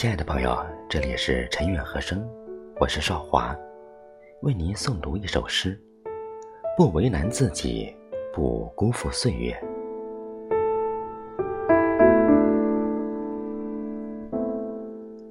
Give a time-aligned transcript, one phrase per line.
[0.00, 0.56] 亲爱的朋友，
[0.88, 2.24] 这里是陈远和声，
[2.78, 3.52] 我是少华，
[4.42, 5.76] 为您诵读一首诗：
[6.76, 7.92] 不为难自己，
[8.32, 9.60] 不辜负岁月。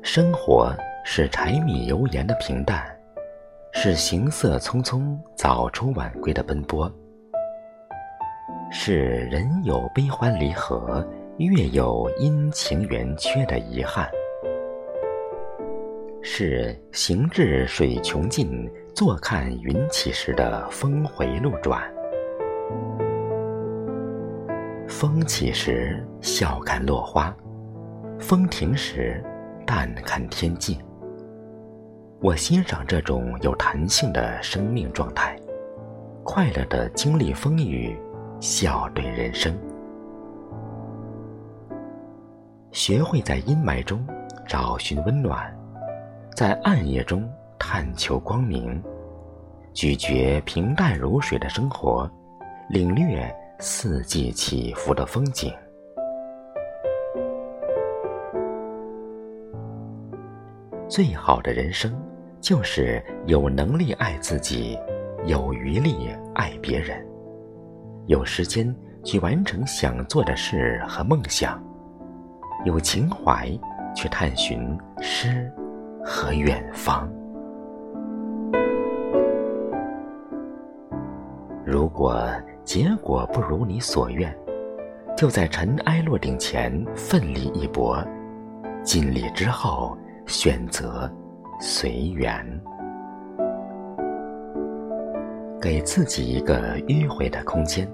[0.04, 0.76] 生活
[1.06, 2.86] 是柴米油盐的平淡，
[3.72, 6.92] 是行色匆匆、早出晚归的奔波，
[8.70, 8.98] 是
[9.32, 11.08] 人有悲欢离合，
[11.38, 14.12] 月有阴晴圆缺的遗憾。
[16.30, 21.82] 是行至水穷尽，坐看云起时的峰回路转。
[24.90, 27.34] 风起时笑看落花，
[28.20, 29.24] 风停时
[29.66, 30.78] 淡看天际。
[32.20, 35.34] 我欣赏这种有弹性的生命状态，
[36.26, 37.98] 快乐的经历风雨，
[38.42, 39.58] 笑对人生。
[42.74, 44.06] 学会在阴霾中
[44.46, 45.52] 找寻温暖。
[46.38, 48.80] 在暗夜中探求光明，
[49.74, 52.08] 咀嚼平淡如水的生活，
[52.70, 55.52] 领略四季起伏的风景。
[60.88, 61.92] 最好的人生，
[62.40, 64.78] 就是有能力爱自己，
[65.26, 67.04] 有余力爱别人，
[68.06, 68.72] 有时间
[69.04, 71.60] 去完成想做的事和梦想，
[72.64, 73.50] 有情怀
[73.96, 75.52] 去探寻诗。
[76.10, 77.06] 和远方。
[81.66, 82.26] 如果
[82.64, 84.34] 结果不如你所愿，
[85.18, 88.02] 就在尘埃落定前奋力一搏，
[88.84, 91.12] 尽力之后选择
[91.60, 92.42] 随缘，
[95.62, 97.86] 给自己一个迂回的空间。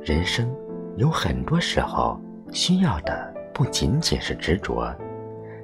[0.00, 0.50] 人生
[0.96, 2.18] 有很多时候
[2.52, 4.90] 需要的不仅仅是执着，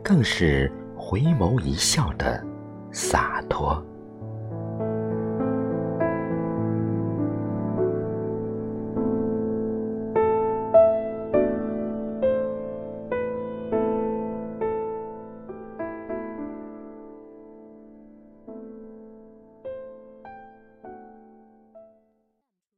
[0.05, 0.71] 更是。
[1.11, 2.41] 回眸一笑的
[2.93, 3.85] 洒脱。